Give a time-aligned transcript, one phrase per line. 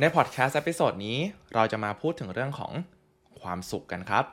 [0.00, 1.18] ในพอดแคสต์ episode นี้
[1.54, 2.72] เราจะมาพูดถึงเรื่องของ
[3.40, 4.24] ความสุขกันครับ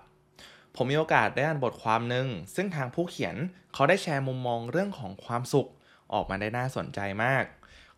[0.76, 3.36] ผมมีโอกาสได้อ่านบทความหนึ่งซึ่งทางผู้เขียน
[3.74, 5.70] เขาได้แชร์มุมมองเรื่องของความสุข
[6.14, 7.44] ออกมาได้น่าสนใจมาก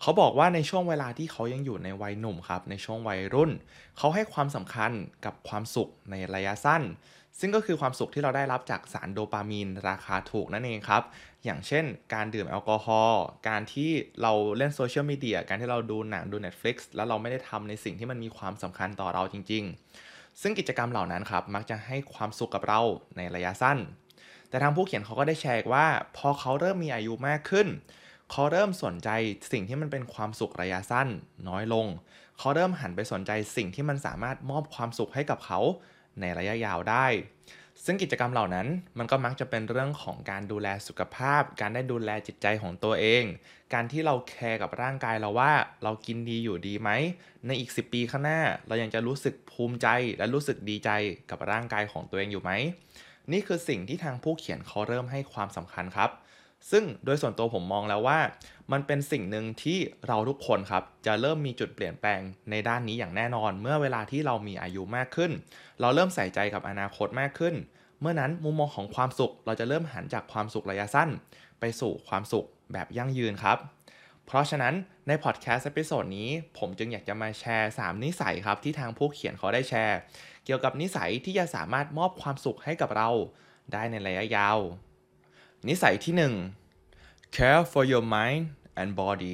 [0.05, 3.51] เขาบอกว่าในช่วงเวลาที่เขายังอยู่ในวัยหนุ่มครับ ในช่วงวัยรุ่น
[3.97, 4.91] เขาให้ความสำคัญ
[5.25, 6.81] กับความสุขในระยะสั้น
[7.39, 11.03] ซึ่งก็คือความสุขที่เราได้รับจากสารโดปามีนราคาถูกนั่นเองครับ
[11.45, 19.63] อย่างเช่น การดื่มแอลกอฮอล์การที่เราเล่นโซเชียลมีเดียการที่เราดูหนังดู Netflix แล้วเราไม่ได้ทำในสิ่งที่มันมีความสำคัญต่อเราจริง
[20.03, 22.81] ๆ ซึ่งกิจกรรมเหล่านั้นครับมักจะให้ความสุขกับเรา
[23.17, 23.77] ในระยะสั้น
[24.49, 25.85] แต่ทางผู้เขียนเขาก็ได้แชร์ว่า
[26.17, 27.67] พอเขาเริ่มมีอายุมากขึ้น
[28.35, 29.09] เขาเริ่มสนใจ
[29.51, 31.07] สิ่งที่มันเป็นความสุขระยะสั้น
[31.47, 31.87] น้อยลง
[32.37, 35.59] เขาเริ่มหันไปสนใจสิ่งที่มันสามารถมอบความสุขให้กับเขา
[36.19, 37.05] ในระยะยาวได้
[37.85, 43.23] ซึ่งกิจกรรมเหล่านั้นมันก็มักจะเป็นเรื่องของการดูแลสุขภาพ การได้ดูแลจิตใจของตัวเอง
[43.73, 45.51] การที่เราแคร์กับร่างกายเราว่า
[45.83, 46.89] เรากินดีอยู่ดีไหม
[47.47, 49.87] ในอีก 10 ปีข้างหน้า เรายังจะรู้สึกภูมิใจ
[50.17, 50.89] และรู้สึกดีใจ
[51.29, 52.51] กับร่างกายของตัวเองอยู่ไหม
[53.31, 56.11] นี่คือสิ่งที่ทางผู้เขียนเขาเริ่มให้ความสำคัญครับ
[56.71, 58.19] ซึ่งโดยส่วนตัวผมมองแล้วว่า
[58.71, 62.19] มันเป็นสิ่งหนึ่งที่เราทุกคนครับ จะเริ่มมีจุดเปลี่ยนแปลง
[62.49, 65.31] ในด้านนี้อย่างแน่นอน เมื่อเวลาที่เรามีอายุมากขึ้น
[65.81, 67.55] เราเริ่มใส่ใจกับอนาคตมากขึ้น
[68.01, 71.09] เมื่อนั้นมุมมองของความสุข เราจะเริ่มหันจากความสุขระยะสั้น
[71.59, 73.57] ไปสู่ความสุขแบบยั่งยืนครับ
[74.25, 74.73] เพราะฉะนั้น
[75.07, 79.97] ในพอดแคสต์ episode นี้ ผมจึงอยากจะมาแชร์ 3 นิสัยครับที่ทางผู้เขียนเขาได้แชร์
[80.45, 83.09] เกี่ยวกับนิสัยที่จะสามารถมอบความสุขให้กับเรา
[83.73, 84.57] ได้ในระยะยาว
[85.69, 86.13] นิสัยที่
[86.77, 88.41] 1 care for your mind
[88.81, 89.33] and body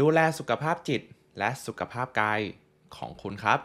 [0.00, 1.02] ดูแลสุขภาพจิต
[1.38, 2.40] และสุขภาพกาย
[2.96, 3.60] ของคุณครับ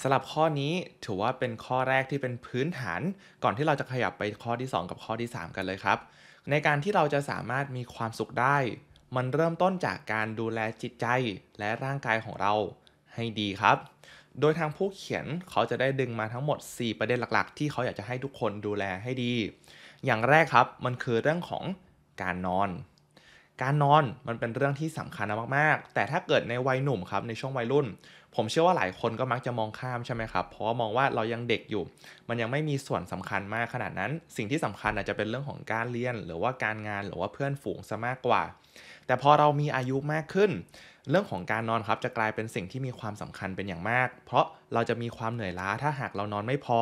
[0.00, 0.72] สำหรับข้อนี้
[1.04, 3.00] ถือว่าเป็นข้อแรกที่เป็นพื้นฐาน
[3.42, 5.98] ก่อนที่เราจะขยับไปข้อที่ 2 กับข้อที่ 3 กันเลยครับ
[6.50, 8.56] ในการที่เราจะสามารถมีความสุขได้
[9.16, 11.06] มันเริ่มต้นจากการดูแลจิตใจ
[11.58, 12.54] และร่างกายของเรา
[13.14, 13.76] ให้ดีครับ
[14.40, 19.32] โดยทางผู้เขียนเขาจะได้ดึงมาทั้งหมด 4 ประเด็นหลักๆ ที่เขาอยากจะให้ทุกคนดูแลให้ดี
[20.04, 21.64] อย่างแรกครับมันคือเรื่องของ
[22.22, 22.70] การนอน
[23.62, 25.26] การนอนมันเป็นเรื่องที่สำคัญ
[25.56, 27.86] มากๆ แต่ถ้าเกิดในวัยหนุ่มครับในช่วงวัยรุ่น
[28.34, 31.82] ผมเชื่อว่าหลายคนก็มักจะมองข้ามใช่ไหมครับ เพราะมองว่าเรายังเด็กอยู่
[32.28, 38.42] มันยังไม่มีส่วนสำคัญมากขนาดนั้น สิ่งที่สำคัญอาจจะเป็นเรื่องของการเรียน หรือว่าการงานหรือว่าเพื่อนฝูงซะมากกว่า
[39.06, 40.50] แต่พอเรามีอายุมากขึ้น
[41.10, 44.44] เรื่องของการนอนครับจะกลายเป็นสิ่งที่มีความสำคัญเป็นอย่างมาก เพราะ
[44.74, 46.80] เราจะมีความเหนื่อยล้าถ้าหากเรานอนไม่พอ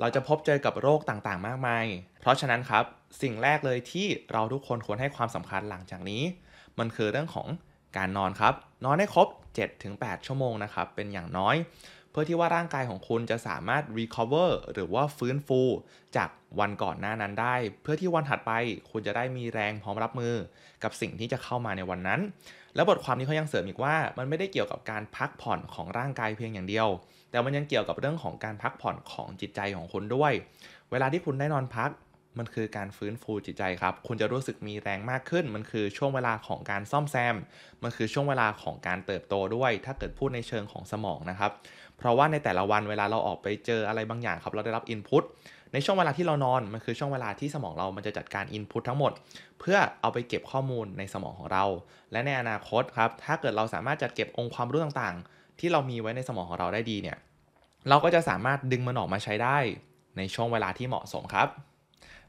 [0.00, 1.84] เราจะพบเจอกับโรคต่างๆ มากมาย
[2.20, 2.84] เพราะฉะนั้นครับ
[3.22, 6.22] สิ่งแรกเลยที่เราทุกคนควรให้ความสำคัญหลังจากนี้
[6.78, 7.48] มันคือเรื่องของ
[7.96, 8.54] การนอนครับ
[8.84, 9.28] นอนให้ครบ
[9.76, 11.56] 7-8 ชั่วโมงนะครับเป็นอย่างน้อย
[12.14, 15.60] พื่อที่ว่าร่างกายของคุณจะสามารถ recover หรือว่าฟื้นฟู
[16.16, 16.28] จาก
[16.60, 18.52] วันก่อนหน้านั้นได้ เพื่อที่วันถัดไป
[18.90, 20.34] คุณจะได้มีแรงพร้อมรับมือ
[20.82, 22.20] กับสิ่งที่จะเข้ามาในวันนั้น
[22.74, 26.88] แล้วบทความนี้เขายังเสริมอีกว่า มันไม่ได้เกี่ยวกับการพักผ่อนของร่างกายเพียงอย่างเดียว
[27.30, 30.32] แต่มันยังเกี่ยวกับเรื่องของการพักผ่อนของจิตใจของคุณด้วย
[30.90, 31.90] เวลาที่คุณได้นอนพัก
[32.38, 37.36] มันคือการฟื้นฟูจิตใจครับ คุณจะรู้สึกมีแรงมากขึ้น มันคือช่วงเวลาของการซ่อมแซม
[37.82, 41.50] มันคือช่วงเวลาของการเติบโตด้วย ถ้าเกิดพูดในเชิงของสมองนะครับ
[41.98, 45.24] เพราะว่าในแต่ละวันเวลาเราออกไปเจออะไรบางอย่างครับ เราได้รับอินพุต
[45.72, 49.12] ในช่วงเวลาที่เรานอนมันคือช่วงเวลาที่สมองเรามันจะจัดการอินพุตทั้งหมด
[49.60, 51.64] เพื่อเอาไปเก็บข้อมูลในสมองของเรา
[52.12, 57.18] และในอนาคตครับถ้าเกิดเราสามารถจัดเก็บองค์ความรู้ต่างๆ ที่เรามีไว้ในสมองของเราได้ดีเนี่ย
[57.88, 59.58] เราก็จะสามารถดึงมันออกมาใช้ได้
[60.16, 61.48] ในช่วงเวลาที่เหมาะสมครับ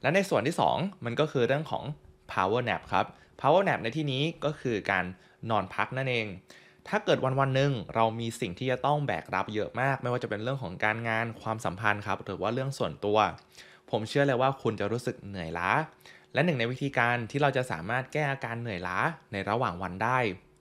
[0.02, 1.84] และในส่วนที่ 2 มันก็คือเรื่องของ
[2.32, 3.06] power nap ครับ
[3.40, 5.06] power nap ในที่นี้ก็คือการ
[5.50, 6.28] นอนพักนั่นเอง
[6.90, 13.18] ถ้าเกิดวันวันหนึ่งเรามีสิ่งที่จะต้องแบกรับเยอะมาก ไม่ว่าจะเป็นเรื่องของการงานความสัมพันธ์ครับหรือว่าเรื่องส่วนตัว
[13.92, 15.70] ผมเชื่อเลยว่าคุณจะรู้สึกเหนื่อยล้า
[16.34, 18.98] และหนึ่งในวิธีการที่เราจะสามารถแก้อาการเหนื่อยล้า
[19.32, 20.20] ในระหว่างวันได้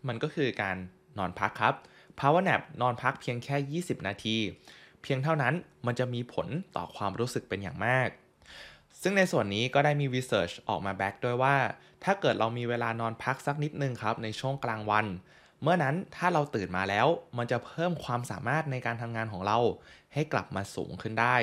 [0.08, 0.76] มันก็คือการ
[1.18, 1.74] นอนพักครับ
[2.18, 4.36] power nap นอนพักเพียงแค่ 20 นาที
[5.02, 5.54] เพียงเท่านั้น
[5.86, 8.08] มันจะมีผลต่อความรู้สึกเป็นอย่างมาก
[9.02, 11.56] ซึ่งในส่วนนี้ก็ได้มีวิจัยออกมาแบ็กด้วยว่า
[12.04, 15.06] ถ้าเกิดเรามีเวลานอนพักสักนิดนึงครับในช่วงกลางวัน
[15.64, 17.06] เมื่อนั้นถ้าเราตื่นมาแล้ว
[17.38, 19.58] มันจะเพิ่มความสามารถในการทำงานของเรา
[20.14, 21.37] ให้กลับมาสูงขึ้นได้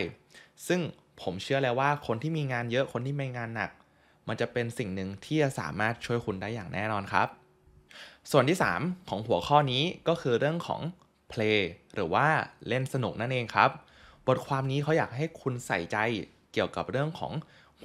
[0.68, 0.82] ซึ่ง
[1.22, 3.72] ผมเชื่อเลยว่าคนที่มีงานเยอะคนที่มีงานหนัก
[4.28, 7.28] มันจะเป็นสิ่งหนึ่งที่จะสามารถช่วยคุณได้อย่างแน่นอนครับ
[8.32, 10.82] ส่วนที่ 3 ของหัวข้อนี้ก็คือเรื่องของ
[11.32, 11.60] play
[11.96, 12.28] หรือว่า
[12.68, 13.70] เล่นสนุกนั่นเองครับ
[14.28, 15.98] บทความนี้เขาอยากให้คุณใส่ใจ
[16.54, 17.34] เกี่ยวกับเรื่องของ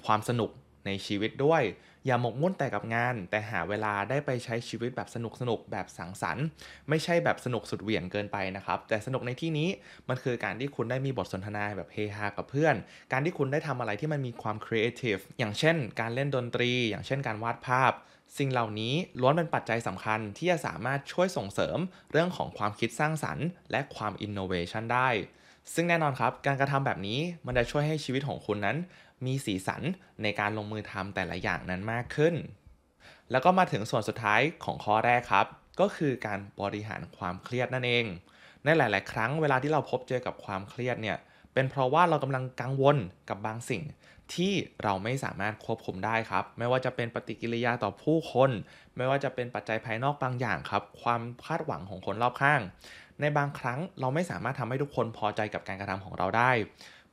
[0.05, 0.51] ความสนุก
[0.87, 1.63] ในชีวิตด้วย
[2.07, 6.45] อย่าหมกมุ่นแต่กับงาน แต่หาเวลาได้ไปใช้ชีวิตแบบสนุกสนุกแบบสังสรรค์
[6.89, 9.69] ไม่ใช่แบบสนุกสุดเหวี่ยงเกินไปนะครับ แต่สนุกในที่นี้
[10.09, 12.75] มันคือการที่คุณได้มีบทสนทนาแบบเฮฮากับเพื่อน
[13.13, 17.93] การที่คุณได้ทำอะไรที่มันมีความครีเอทีฟอย่างเช่น การเล่นดนตรี อย่างเช่น การวาดภาพ
[18.39, 21.79] สิ่งเหล่านี้ล้วนเป็นปัจจัยสำคัญที่จะสามารถช่วยส่งเสริม
[22.11, 25.11] เรื่องของความคิดสร้างสรรค์ และความอินโนเวชันได้
[25.75, 28.77] ซึ่งแน่นอนครับ การกระทำแบบนี้มันจะช่วยให้ชีวิตของคุณนั้น
[29.25, 29.83] มีสีสัน
[30.23, 32.35] ในการลงมือทำแต่ละอย่างนั้นมากขึ้น
[33.31, 35.47] แล้วก็มาถึงส่วนสุดท้ายของข้อแรกครับ
[35.81, 38.05] ก็คือการบริหารความเครียดนั่นเอง
[38.65, 41.17] ในหลาย ๆ ครั้งเวลาที่เราพบเจอกับความเครียดเนี่ย
[41.55, 42.97] เป็นเพราะว่าเรากำลังกังวล
[43.29, 43.83] กับบางสิ่ง
[44.35, 44.53] ที่
[44.83, 48.51] เราไม่สามารถควบคุมได้ครับ ไม่ว่าจะเป็นปฏิกิริยาต่อผู้คน
[48.97, 52.61] ไม่ว่าจะเป็นปัจจัยภายนอกบางอย่างครับ ความคาดหวังของคนรอบข้าง
[53.21, 56.51] ในบางครั้งเราไม่สามารถทำให้ทุกคนพอใจกับการกระทำของเราได้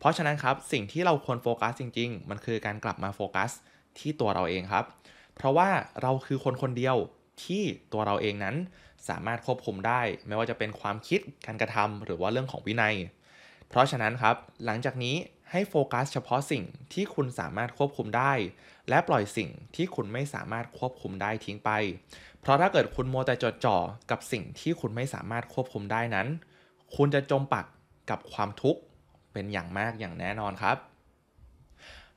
[0.03, 3.51] เพราะฉะนั้นครับสิ่งที่เราควรโฟกัสจริง ๆ มันคือการกลับมาโฟกัส
[3.99, 4.85] ที่ตัวเราเองครับ
[5.35, 5.69] เพราะว่า
[6.01, 6.95] เราคือคนคนเดียว
[7.43, 7.63] ที่
[7.93, 8.55] ตัวเราเองนั้น
[9.09, 12.95] สามารถควบคุมได้ ไม่ว่าจะเป็นความคิดการกระทำหรือว่าเรื่องของวินัย
[13.69, 14.35] เพราะฉะนั้นครับ
[14.65, 15.15] หลังจากนี้
[15.51, 16.63] ให้โฟกัสเฉพาะสิ่ง
[16.93, 18.33] ที่คุณสามารถควบคุมได้
[18.89, 21.69] และปล่อยสิ่งที่คุณไม่สามารถควบคุมได้ทิ้งไป
[22.41, 23.77] เพราะถ้าเกิดคุณโมแต่จดจ่อ
[24.11, 26.27] กับสิ่งที่คุณไม่สามารถควบคุมได้นั้น
[26.95, 27.65] คุณจะจมปัก
[28.09, 28.81] กับความทุกข์
[29.33, 30.77] เป็นอย่างมากอย่างแน่นอนครับ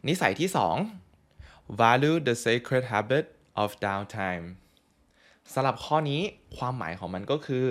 [0.09, 0.49] นิสัยที่
[1.13, 3.25] 2 value the sacred habit
[3.63, 4.45] of downtime
[5.53, 6.21] สำหรับข้อนี้
[6.57, 7.67] ความหมายของมันก็คือ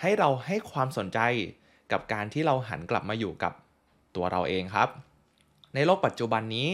[0.00, 1.20] ให้เราให้ความสนใจ
[1.92, 3.52] กับการที่เราหันกลับมาอยู่กับ
[4.16, 4.88] ตัวเราเองครับ
[5.74, 6.68] ในโลกปัจจุบันนี้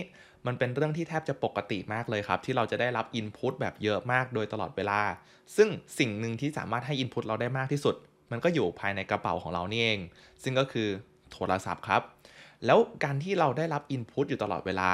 [0.47, 5.00] มันเป็นเรื่องที่แทบจะปกติมากเลยครับ ที่เราจะได้รับอินพุตแบบเยอะมากโดยตลอดเวลา
[5.56, 5.69] ซึ่ง
[5.99, 7.94] สิ่งหนึ่งที่สามารถให้อินพุตเราได้มากที่สุด
[8.31, 10.00] มันก็อยู่ภายในกระเป๋าของเรานี่เอง
[10.43, 10.88] ซึ่งก็คือ
[11.38, 12.02] ทรศัพท์ครับ
[12.67, 14.90] แล้วการที่เราได้รับอินพุตอยู่ตลอดเวลา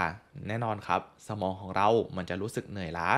[0.48, 3.10] แน่นอนครับ สมองของเรามันจะรู้สึกเหนื่อยล้า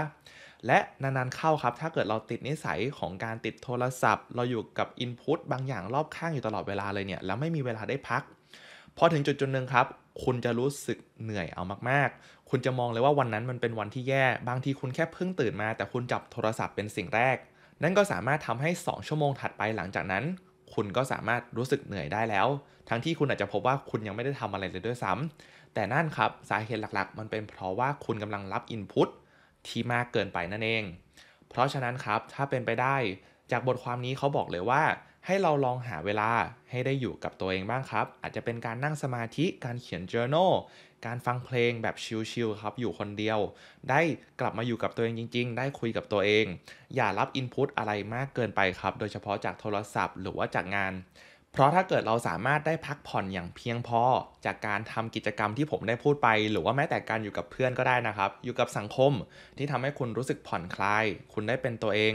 [0.67, 8.23] และนานๆเข้าครับ ถ้าเกิดเราติดนิสัยของการติดโทรศัพท์ เราอยู่กับอินพุตบางอย่างรอบข้างอยู่ตลอดเวลาเลยเนี่ยแล้วไม่มีเวลาได้พัก
[8.97, 9.87] พอถึงจุดจุดหนึ่งครับ
[10.25, 17.37] คุณจะรู้สึกเหนื่อยเอามากๆ คุณจะมองเลยว่าวันนั้นมันเป็นวันที่แย่ บางทีคุณแค่เพิ่งตื่นมา แต่คุณจับโทรศัพท์เป็นสิ่งแรก
[17.83, 20.25] นั่นก็สามารถทำให้ 2 ชั่วโมงถัดไปหลังจากนั้น
[20.75, 22.47] คุณก็สามารถรู้สึกเหนื่อยได้แล้ว
[22.89, 29.09] ทั้งที่คุณอาจจะพบว่าคุณยังไม่ได้ทำอะไรเลยด้วยซ้ำแต่นั่นครับสาเหตุหลักๆ มันเป็นเพราะว่าคุณกำลังรับอินพุต
[29.67, 30.85] ที่มากเกินไปนั่นเอง
[31.49, 32.97] เพราะฉะนั้นครับถ้าเป็นไปได้
[33.51, 34.83] จากบทความนี้เขาบอกเลยว่า
[35.27, 36.31] ให้เราลองหาเวลา
[36.71, 40.53] ให้ได้อยู่กับตัวเองบ้างครับ อาจจะเป็นการนั่งสมาธิการเขียน journal
[41.07, 41.97] การฟังเพลงแบบ
[42.31, 43.39] ชิลๆครับ อยู่คนเดียว
[43.91, 44.01] ได้
[44.41, 46.45] กลับมาอยู่กับตัวเองจริง ๆ ได้คุยกับตัวเอง
[46.95, 50.93] อย่ารับอินพุตอะไรมากเกินไปครับ โดยเฉพาะจากโทรศัพท์หรือว่าจากงาน
[51.53, 54.03] เพราะถ้าเกิดเราสามารถได้พักผ่อนอย่างเพียงพอ
[54.47, 59.13] จากการทำกิจกรรมที่ผมได้พูดไป หรือว่าแม้แต่การอยู่กับเพื่อนก็ได้นะครับ อยู่กับสังคม
[59.59, 62.15] ที่ทำให้คุณรู้สึกผ่อนคลาย คุณได้เป็นตัวเอง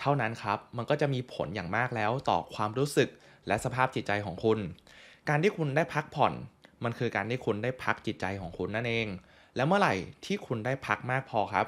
[0.00, 3.08] เท่านั้นครับ มันก็จะมีผลอย่างมากแล้วต่อความรู้สึก
[3.46, 4.58] และสภาพจิตใจของคุณ
[5.28, 6.32] การที่คุณได้พักผ่อน
[6.84, 9.06] มันคือการที่คุณได้พักจิตใจของคุณนั่นเอง
[9.56, 9.94] แล้วเมื่อไหร่
[10.24, 11.66] ที่คุณได้พักมากพอครับ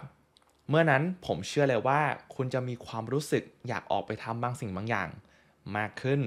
[0.69, 2.01] เมื่อนั้นผมเชื่อเลยว่า
[2.35, 5.09] คุณจะมีความรู้สึกอยากออกไปทำบางสิ่งบางอย่าง
[5.77, 6.21] มากขึ้น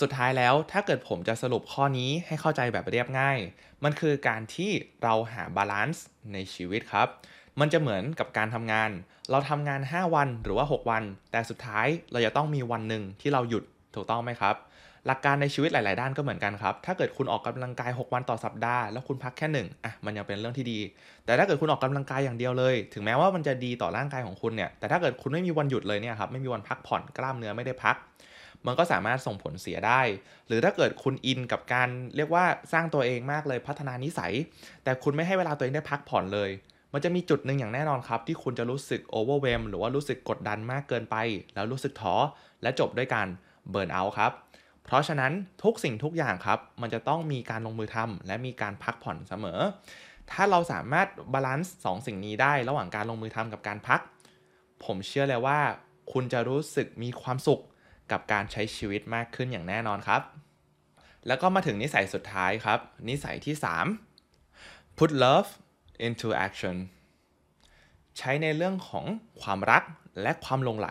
[0.00, 3.38] สุดท้ายแล้วถ้าเกิดผมจะสรุปข้อนี้ให้เข้าใจแบบเรียบง่าย
[3.84, 4.70] มันคือการที่
[5.02, 7.08] เราหา balance ในชีวิตครับ
[7.60, 8.90] มันจะเหมือนกับการทำงาน
[9.30, 11.02] เราทำงาน 5 วันหรือว่า 6 วัน
[11.32, 13.64] แต่สุดท้ายเราจะต้องมีวันหนึ่งที่เราหยุด
[13.94, 14.54] ถูกต้องไหมครับ
[15.06, 20.78] หลักการในชีวิตหลาย ๆ ด้านก็เหมือนกันครับ ถ้าเกิดคุณออกกำลังกาย 6 วันต่อสัปดาห์แล้วคุณพักแค่หนึ่งอะมันยังเป็นเรื่องที่ดี
[21.24, 27.96] แต่ถ้าเกิดคุณออกกำลังกายอย่างเดียวเลย ถึงแม้ว่ามันจะดีต่อร่างกายของคุณเนี่ยแต่ถ้าเกิดคุณไม่มีวันหยุดเลยเนี่ยครับไม่มีวันพักผ่อนกล้ามเนื้อไม่ได้พัก
[28.66, 30.00] มันก็สามารถส่งผลเสียได้
[30.48, 34.32] หรือถ้าเกิดคุณอินกับการเรียกว่าสร้างตัวเองมากเลยพัฒนานิสัย
[34.84, 36.50] แต่คุณไม่ให้เวลาตัวเองได้พักผ่อนเลย
[36.92, 41.16] มันจะมีจุดหนึ่งอย่างแน่นอนครับ ที่คุณจะรู้สึกโอเวอร์เวมหรือว่ารู้สึกกดดันมากเกินไป
[41.54, 42.14] แล้วรู้สึกท้อ
[42.62, 43.28] และจบด้วยการ
[43.70, 44.32] เบิร์นเอาท์ครับ
[44.84, 45.32] เพราะฉะนั้น
[45.62, 49.60] ทุกสิ่งทุกอย่างครับ มันจะต้องมีการลงมือทำและมีการพักผ่อนเสมอ
[50.30, 54.00] ถ้าเราสามารถบาลานซ์สองสิ่งนี้ได้ระหว่างการลงมือทำกับการพัก
[54.84, 55.58] ผมเชื่อเลยว่า
[56.12, 57.60] คุณจะรู้สึกมีความสุข
[58.12, 60.22] กับการใช้ชีวิตมากขึ้นอย่างแน่นอนครับ
[61.26, 62.78] แล้วก็มาถึงนิสัยสุดท้ายครับ
[63.08, 63.54] นิสัยที่
[64.26, 65.50] 3 put love
[66.06, 66.76] into action
[68.18, 69.04] ใช้ในเรื่องของ
[69.40, 69.82] ความรัก
[70.22, 70.88] และความลงไหล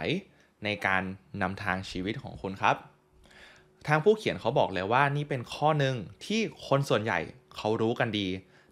[0.64, 1.04] ในการ
[1.42, 2.76] นำทางชีวิตของคุณครับ
[3.88, 7.20] ทางผู้เขียนเขาบอกเลยว่านี่เป็นข้อหนึ่งที่คนส่วนใหญ่
[7.58, 8.28] เขารู้กันดี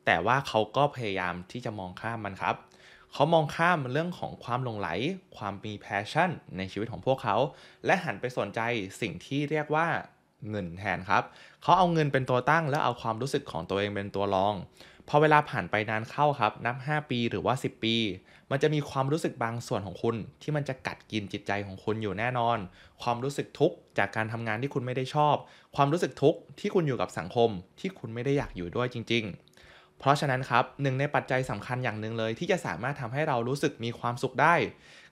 [0.06, 2.56] แต่ว่าเขาก็พยายามที่จะมองข้ามมันครับ
[3.14, 4.90] เขามองข้ามเรื่องของความลงไหล
[5.38, 7.36] ความมีแพชชั่น ในชีวิตของพวกเขา
[7.86, 8.60] และหันไปสนใจ
[9.02, 9.88] สิ่งที่เรียกว่า
[10.50, 11.24] เงินแทนครับ
[11.62, 14.56] เขาเอาเงินเป็นตัวตั้งแล้วเอาความรู้สึกของตัวเองเป็นตัวรอง
[15.10, 17.96] พอเวลาผ่านไปนานเข้าครับ นับ 5 ปีหรือว่า 10 ปี
[18.52, 22.58] มันจะมีความรู้สึกบางส่วนของคุณ ที่มันจะกัดกินจิตใจของคุณอยู่แน่นอน
[23.02, 25.36] ความรู้สึกทุกข์จากการทำงานที่คุณไม่ได้ชอบ
[25.76, 27.50] ความรู้สึกทุกข์ที่คุณอยู่กับสังคม
[27.80, 34.56] ที่คุณไม่ได้อยากอยู่ด้วยจริง ๆ เพราะฉะนั้นครับหนึ่งในปัจจัยสำคัญอย่างหนึ่งเลย ที่จะสามารถทำให้เรารู้สึกมีความสุขได้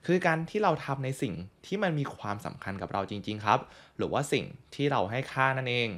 [0.06, 1.34] คือการที่เราทำในสิ่ง
[1.66, 3.60] ที่มันมีความสำคัญกับเราจริง ๆ ครับ
[3.96, 5.88] หรือว่าสิ่งที่เราให้ค่านั่นเอง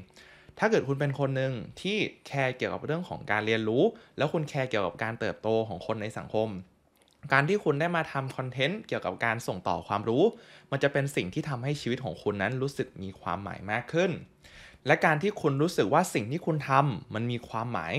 [0.58, 1.96] ถ้าเกิดคุณเป็นคนหนึ่งที่
[2.26, 3.82] แคร์เกี่ยวกับเรื่องของการเรียนรู้
[4.16, 6.48] แล้วคุณแคร์เกี่ยวกับการเติบโตของคนในสังคม
[7.32, 10.22] การที่คุณได้มาทำคอนเทนต์เกี่ยวกับการส่งต่อความรู้
[10.70, 14.10] มันจะเป็นสิ่งที่ทำให้ชีวิตของคุณนั้นรู้สึกมีความหมายมากขึ้น
[14.86, 17.94] และการที่คุณรู้สึกว่าสิ่งที่คุณทำมันมีความหมาย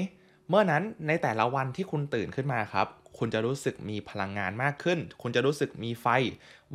[0.50, 2.88] เมื่อนั้นในแต่ละวันที่คุณตื่นขึ้นมาครับ
[3.18, 6.08] คุณจะรู้สึกมีพลังงานมากขึ้น คุณจะรู้สึกมีไฟ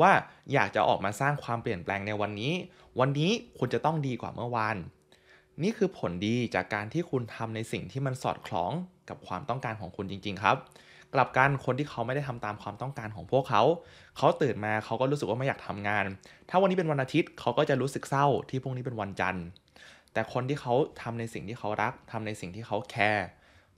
[0.00, 0.12] ว่า
[0.52, 2.52] อยากจะออกมาสร้างความเปลี่ยนแปลงในวันนี้
[3.00, 4.76] วันนี้คุณจะต้องดีกว่าเมื่อวาน
[5.62, 8.72] นี่คือผลดีจากการที่คุณทำในสิ่งที่มันสอดคล้อง
[9.08, 10.56] กับความต้องการของคุณจริง ๆ ครับ
[11.14, 13.62] กลับกันคนที่เขาไม่ได้ทำตามความต้องการของพวกเขา
[14.16, 16.04] เขาตื่นมาเขาก็รู้สึกว่าไม่อยากทำงาน
[16.48, 19.44] ถ้าวันนี้เป็นวันอาทิตย์เขาก็จะรู้สึกเศร้าที่พรุ่งนี้เป็นวันจันทร์
[20.12, 23.26] แต่คนที่เขาทำในสิ่งที่เขารักทำในสิ่งที่เขาแคร์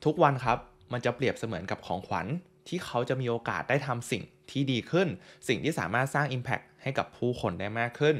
[0.04, 0.59] ทุกวันครับ
[0.92, 2.26] มันจะเปรียบเสมือนกับของขวัญ
[2.68, 5.09] ที่เขาจะมีโอกาสได้ทำสิ่งที่ดีขึ้น
[5.49, 8.16] สิ่งที่สามารถสร้าง Impact ให้กับผู้คนได้มากขึ้น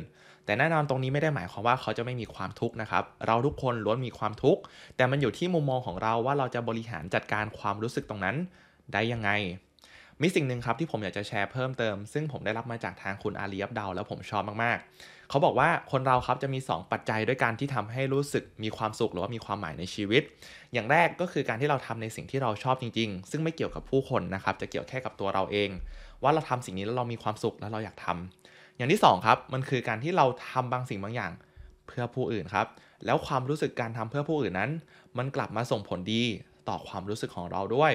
[0.46, 4.60] แต่แน่นอนตรงนี้ไม่ได้หมายความว่าเขาจะไม่มีความทุกข์นะครับ เราทุกคนล้วนมีความทุกข์
[4.96, 8.36] แต่มันอยู่ที่มุมมองของเราว่าเราจะบริหารจัดการความรู้สึกตรงนั้น
[8.92, 9.30] ได้ยังไง
[10.22, 20.22] มีสิ่งหนึ่งครับที่ผมอยากจะแชร์เพิ่มเติม ซึ่งผมได้รับมาจากทางคุณอาลียบดาวแล้วผมชอบมากๆ เขาบอกว่าคนเราครับจะมี 2 ปัจจัยด้วยการที่ทำให้รู้สึกมีความสุขหรือว่ามีความหมายในชีวิต
[20.72, 25.70] อย่างแรกก็คือการที่เราทำในสิ่งที่เราชอบจริง ๆ ซึ่งไม่เกี่ยวกับผู้คนนะครับ จะเกี่ยวแค่กับตัวเราเอง
[26.22, 31.33] ว่าเราทำสิ่งนี้แล้วเรามีความสุขแล้วเราอยากทำ อย่างที่2ครับมันคือการที่เราทำบางสิ่งบางอย่าง
[31.87, 32.66] เพื่อผู้อื่นครับ
[33.04, 34.71] แล้วความรู้สึกการทำเพื่อผู้อื่นนั้น
[35.18, 36.23] มันกลับมาส่งผลดี
[36.68, 37.92] ต่อความรู้สึกของเราด้วย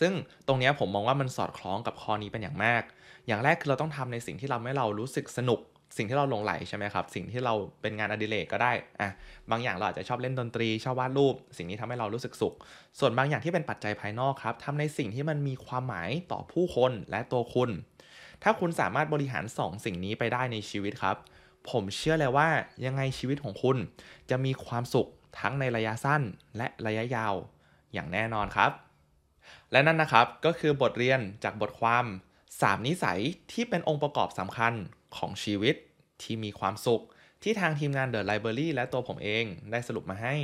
[0.00, 0.12] ซึ่ง
[0.46, 2.82] ตรงนี้ผมมองว่ามันสอดคล้องกับข้อนี้เป็นอย่างมาก
[3.26, 5.60] อย่างแรกคือเราต้องทำในสิ่งที่เราให้เรารู้สึกสนุก
[5.96, 9.10] สิ่งที่เราลงไหลใช่ไหมครับ สิ่งที่เราเป็นงานอดิเรกก็ได้อะ
[9.50, 12.54] บางอย่างเราอาจจะชอบเล่นดนตรี ชอบวาดรูป สิ่งนี้ทำให้เรารู้สึกสุข
[12.98, 17.70] ส่วนบางอย่างที่เป็นปัจจัยภายนอกครับทำในสิ่งที่มันมีความหมายต่อผู้คนและตัวคุณ
[18.42, 21.16] ถ้าคุณสามารถบริหาร 2 สิ่งนี้ไปได้ในชีวิตครับ
[21.70, 22.48] ผมเชื่อเลยว่า
[22.86, 23.76] ยังไงชีวิตของคุณ
[24.30, 25.08] จะมีความสุข
[25.38, 26.22] ทั้งในระยะสั้น
[26.56, 27.34] และระยะยาว
[27.92, 28.70] อย่างแน่นอนครับ
[29.72, 32.04] และนั่นนะครับก็คือบทเรียนจากบทความ
[32.46, 33.20] 3 นิสัย
[33.52, 34.72] ที่เป็นองค์ประกอบสำคัญ
[35.16, 35.74] ของชีวิต
[36.22, 37.02] ที่มีความสุข
[37.42, 40.34] ที่ทางทีมงาน The Library และตัวผมเองได้สรุปมาให้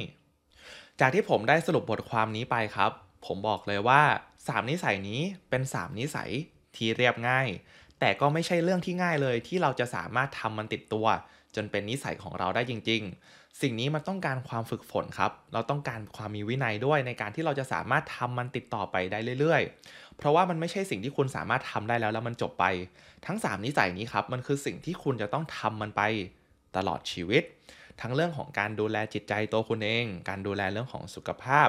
[1.01, 2.93] จากที่ผมได้สรุปบทความนี้ไปครับ
[3.27, 4.03] ผมบอกเลยว่า
[4.37, 6.31] 3 นิสัยนี้เป็น 3 นิสัย
[6.77, 7.49] ที่เรียบง่าย
[8.01, 11.07] แต่ก็ไม่ใช่เรื่องที่ง่ายเลยที่เราจะสามารถทำมันติดตัว
[11.57, 22.65] จนเป็นนิสัยของเราได้จริง ๆ สิ่งนี้มันต้องการความฝึกฝนครับ เราต้องการความมีวินัยด้วยในการที่เราจะสามารถทำมันติดต่อไปได้เรื่อย ๆ เพราะว่ามันไม่ใช่สิ่งที่คุณสามารถทำได้แล้วแล้วมันจบไป
[23.27, 26.03] ทั้ง 3 นิสัยนี้ครับมันคือสิ่งที่คุณจะต้องทำมันไป
[26.77, 27.43] ตลอดชีวิต
[28.01, 31.69] ทั้งเรื่องของการดูแลจิตใจตัวคุณเอง การดูแลเรื่องของสุขภาพ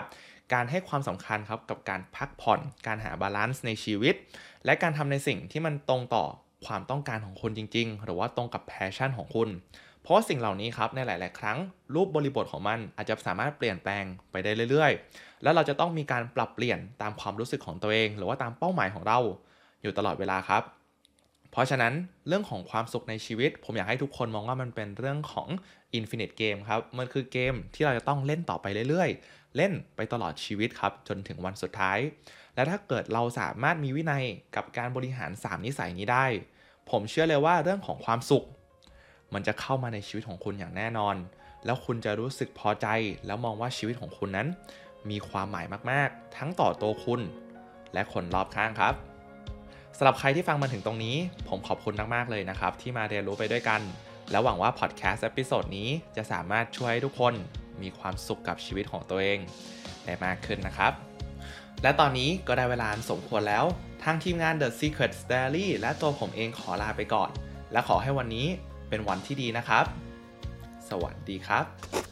[0.54, 4.16] การให้ความสำคัญครับกับการพักผ่อน การหา balance ในชีวิต
[4.66, 6.26] และการทำในสิ่งที่มันตรงต่อ
[6.66, 9.50] ความต้องการของคุณจริง ๆ หรือว่าตรงกับ passion ของคุณ
[10.04, 11.58] เพราะสิ่งเหล่านี้ครับในหลาย ๆ ครั้ง
[11.94, 19.20] รูปบริบทของมันอาจจะสามารถเปลี่ยนแปลงไปได้เรื่อย ๆ แล้วเราจะต้องมีการปรับเปลี่ยนตามความรู้สึกของตัวเอง หรือว่าตามเป้าหมายของเรา
[19.82, 20.64] อยู่ตลอดเวลาครับ
[21.51, 21.94] เพราะฉะนั้น
[22.27, 25.50] เรื่องของความสุขในชีวิต ผมอยากให้ทุกคนมองว่ามันเป็นเรื่องของ
[25.98, 31.98] Infinite Game ครับ มันคือเกมที่เราจะต้องเล่นต่อไปเรื่อยๆ เล่นไปตลอดชีวิตครับ จนถึงวันสุดท้าย
[32.56, 34.25] และถ้าเกิดเราสามารถมีวินัย
[34.56, 36.25] กับการบริหาร 3 นิสัยนี้ได้
[36.89, 38.46] ผมเชื่อเลยว่าเรื่องของความสุข
[39.34, 41.15] มันจะเข้ามาในชีวิตของคุณอย่างแน่นอน
[41.65, 42.88] แล้วคุณจะรู้สึกพอใจ
[43.25, 44.48] แล้วมองว่าชีวิตของคุณนั้น
[45.10, 47.22] มีความหมายมากๆ ทั้งต่อตัวคุณ
[47.94, 49.09] และคนรอบข้างครับ
[50.01, 51.15] สำหรับใครที่ฟังมาถึงตรงนี้
[51.48, 53.82] ผมขอบคุณมากๆเลยนะครับ ที่มาเรียนรู้ไปด้วยกัน
[54.32, 57.34] แล้วหวังว่าพอดแคสต์ episode นี้จะสามารถช่วยทุกคน
[57.82, 59.39] มีความสุขกับชีวิตของตัวเอง
[60.06, 60.94] ได้มากขึ้นนะครับ
[61.84, 63.65] และตอนนี้ก็ได้เวลาสมควรแล้ว
[64.03, 67.29] ทางทีมงาน The Secret Diary และตัวผมเองขอลาไปก่อน
[67.72, 68.48] และขอให้วันนี้
[68.89, 69.86] เป็นวันที่ดีนะครับ
[70.89, 72.09] สวัสดีครับ